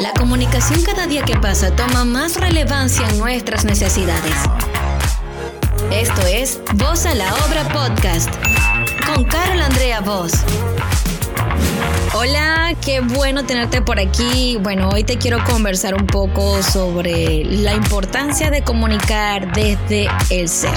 [0.00, 4.34] La comunicación cada día que pasa toma más relevancia en nuestras necesidades.
[5.92, 8.30] Esto es Voz a la Obra Podcast
[9.06, 10.32] con Carol Andrea Voz.
[12.14, 14.58] Hola, qué bueno tenerte por aquí.
[14.60, 20.74] Bueno, hoy te quiero conversar un poco sobre la importancia de comunicar desde el ser.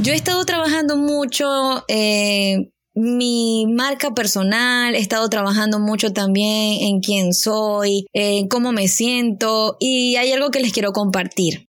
[0.00, 7.00] Yo he estado trabajando mucho eh, mi marca personal, he estado trabajando mucho también en
[7.00, 11.68] quién soy, en cómo me siento y hay algo que les quiero compartir.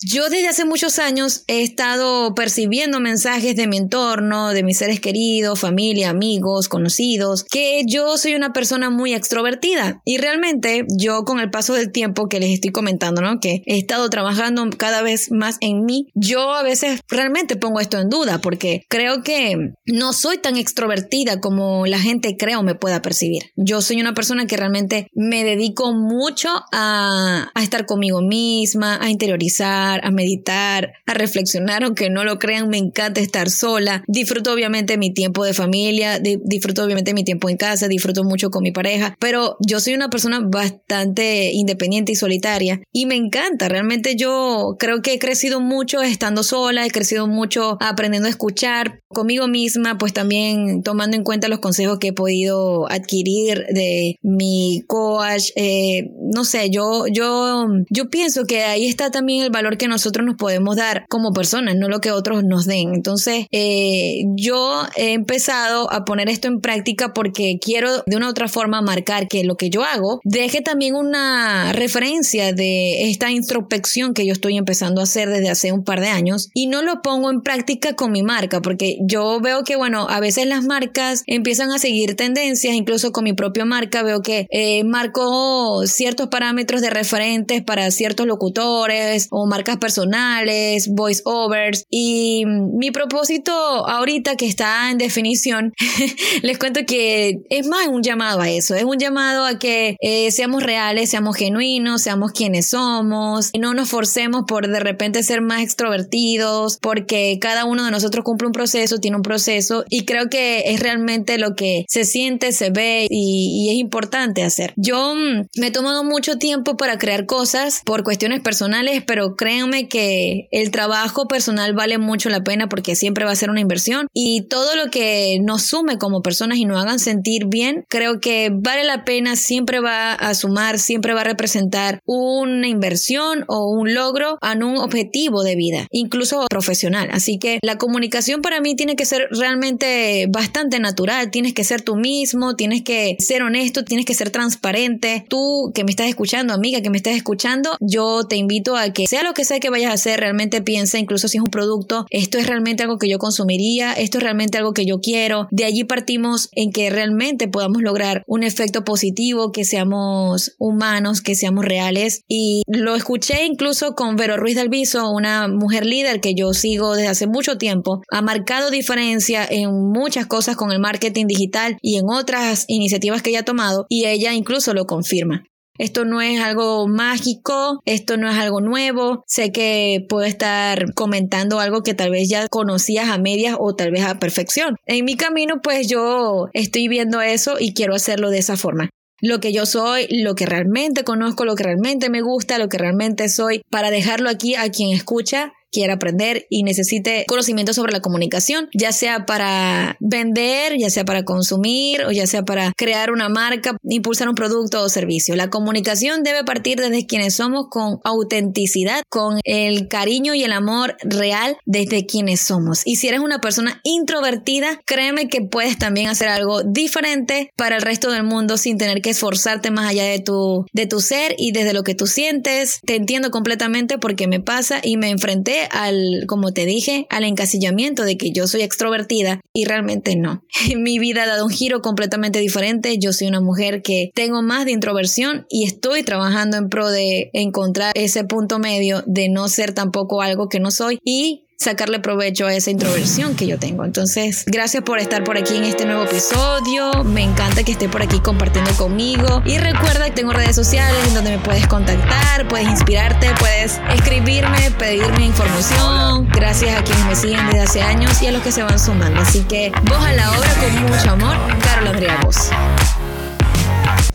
[0.00, 5.00] Yo desde hace muchos años he estado percibiendo mensajes de mi entorno, de mis seres
[5.00, 10.00] queridos, familia, amigos, conocidos, que yo soy una persona muy extrovertida.
[10.04, 13.40] Y realmente yo con el paso del tiempo que les estoy comentando, ¿no?
[13.40, 17.98] Que he estado trabajando cada vez más en mí, yo a veces realmente pongo esto
[17.98, 22.76] en duda porque creo que no soy tan extrovertida como la gente cree o me
[22.76, 23.50] pueda percibir.
[23.56, 29.10] Yo soy una persona que realmente me dedico mucho a, a estar conmigo misma, a
[29.10, 34.02] interiorizar a meditar, a reflexionar, aunque no lo crean, me encanta estar sola.
[34.06, 38.62] Disfruto obviamente mi tiempo de familia, disfruto obviamente mi tiempo en casa, disfruto mucho con
[38.62, 43.68] mi pareja, pero yo soy una persona bastante independiente y solitaria y me encanta.
[43.68, 49.00] Realmente yo creo que he crecido mucho estando sola, he crecido mucho aprendiendo a escuchar
[49.08, 54.82] conmigo misma, pues también tomando en cuenta los consejos que he podido adquirir de mi
[54.86, 55.50] coach.
[55.56, 60.26] Eh, no sé, yo, yo, yo pienso que ahí está también el valor que nosotros
[60.26, 62.94] nos podemos dar como personas, no lo que otros nos den.
[62.94, 68.30] Entonces, eh, yo he empezado a poner esto en práctica porque quiero de una u
[68.30, 74.14] otra forma marcar que lo que yo hago deje también una referencia de esta introspección
[74.14, 77.02] que yo estoy empezando a hacer desde hace un par de años y no lo
[77.02, 81.22] pongo en práctica con mi marca porque yo veo que, bueno, a veces las marcas
[81.26, 86.80] empiezan a seguir tendencias, incluso con mi propia marca veo que eh, marco ciertos parámetros
[86.80, 91.84] de referentes para ciertos locutores o marcas personales, voiceovers.
[91.90, 95.72] Y mi propósito ahorita que está en definición,
[96.42, 100.30] les cuento que es más un llamado a eso, es un llamado a que eh,
[100.30, 103.50] seamos reales, seamos genuinos, seamos quienes somos.
[103.52, 108.24] Y no nos forcemos por de repente ser más extrovertidos porque cada uno de nosotros
[108.24, 112.52] cumple un proceso, tiene un proceso y creo que es realmente lo que se siente,
[112.52, 114.72] se ve y, y es importante hacer.
[114.76, 119.88] Yo mm, me he tomado mucho tiempo para crear cosas por cuestiones personales, pero créanme
[119.88, 124.06] que el trabajo personal vale mucho la pena porque siempre va a ser una inversión
[124.14, 128.50] y todo lo que nos sume como personas y nos hagan sentir bien, creo que
[128.52, 133.94] vale la pena, siempre va a sumar, siempre va a representar una inversión o un
[133.94, 137.08] logro a un objetivo de vida, incluso profesional.
[137.12, 141.82] Así que la comunicación para mí tiene que ser realmente bastante natural, tienes que ser
[141.82, 145.24] tú mismo, tienes que ser honesto, tienes que ser transparente.
[145.28, 149.08] Tú que me estás escuchando, amiga que me estás escuchando, yo te invito a que
[149.08, 152.06] sea lo que sea que vayas a hacer, realmente piensa, incluso si es un producto,
[152.10, 155.48] esto es realmente algo que yo consumiría, esto es realmente algo que yo quiero.
[155.50, 161.34] De allí partimos en que realmente podamos lograr un efecto positivo, que seamos humanos, que
[161.34, 162.22] seamos reales.
[162.28, 166.94] Y lo escuché incluso con Vero Ruiz del Viso, una mujer líder que yo sigo
[166.94, 168.02] desde hace mucho tiempo.
[168.10, 173.30] Ha marcado diferencia en muchas cosas con el marketing digital y en otras iniciativas que
[173.30, 175.44] ella ha tomado y ella incluso lo confirma.
[175.78, 179.22] Esto no es algo mágico, esto no es algo nuevo.
[179.26, 183.90] Sé que puedo estar comentando algo que tal vez ya conocías a medias o tal
[183.90, 184.76] vez a perfección.
[184.86, 188.90] En mi camino, pues yo estoy viendo eso y quiero hacerlo de esa forma
[189.20, 192.78] lo que yo soy, lo que realmente conozco, lo que realmente me gusta, lo que
[192.78, 198.00] realmente soy, para dejarlo aquí a quien escucha quiera aprender y necesite conocimiento sobre la
[198.00, 203.28] comunicación, ya sea para vender, ya sea para consumir o ya sea para crear una
[203.28, 205.36] marca, impulsar un producto o servicio.
[205.36, 210.96] La comunicación debe partir desde quienes somos con autenticidad, con el cariño y el amor
[211.02, 212.82] real desde quienes somos.
[212.84, 217.82] Y si eres una persona introvertida, créeme que puedes también hacer algo diferente para el
[217.82, 221.52] resto del mundo sin tener que esforzarte más allá de tu, de tu ser y
[221.52, 222.80] desde lo que tú sientes.
[222.86, 228.04] Te entiendo completamente porque me pasa y me enfrenté al, como te dije, al encasillamiento
[228.04, 230.44] de que yo soy extrovertida y realmente no.
[230.76, 232.98] Mi vida ha dado un giro completamente diferente.
[232.98, 237.30] Yo soy una mujer que tengo más de introversión y estoy trabajando en pro de
[237.32, 242.46] encontrar ese punto medio de no ser tampoco algo que no soy y sacarle provecho
[242.46, 243.84] a esa introversión que yo tengo.
[243.84, 247.02] Entonces, gracias por estar por aquí en este nuevo episodio.
[247.02, 249.42] Me encanta que esté por aquí compartiendo conmigo.
[249.44, 254.70] Y recuerda que tengo redes sociales en donde me puedes contactar, puedes inspirarte, puedes escribirme,
[254.78, 256.28] pedirme información.
[256.28, 259.20] Gracias a quienes me siguen desde hace años y a los que se van sumando.
[259.20, 262.50] Así que, voz a la obra con mucho amor, Carol Andrea Voz.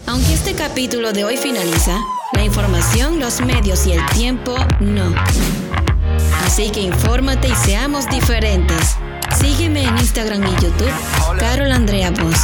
[0.06, 1.98] Aunque este capítulo de hoy finaliza,
[2.32, 5.14] la información, los medios y el tiempo no.
[6.54, 8.96] Así que infórmate y seamos diferentes.
[9.42, 10.94] Sígueme en Instagram y YouTube,
[11.40, 12.38] Carol Andrea Voz.